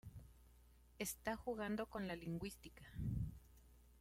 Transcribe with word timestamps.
Está 0.97 1.35
jugando 1.35 1.85
con 1.85 2.07
la 2.07 2.15
lingüística. 2.15 2.83